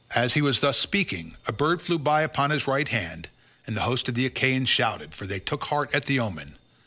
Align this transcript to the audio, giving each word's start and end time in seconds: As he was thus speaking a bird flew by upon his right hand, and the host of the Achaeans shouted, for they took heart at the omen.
As 0.15 0.33
he 0.33 0.41
was 0.41 0.61
thus 0.61 0.79
speaking 0.79 1.35
a 1.45 1.51
bird 1.51 1.79
flew 1.79 1.99
by 1.99 2.23
upon 2.23 2.49
his 2.49 2.65
right 2.65 2.87
hand, 2.87 3.29
and 3.67 3.77
the 3.77 3.83
host 3.83 4.09
of 4.09 4.15
the 4.15 4.25
Achaeans 4.25 4.67
shouted, 4.67 5.13
for 5.13 5.27
they 5.27 5.39
took 5.39 5.65
heart 5.65 5.93
at 5.93 6.05
the 6.05 6.19
omen. 6.19 6.55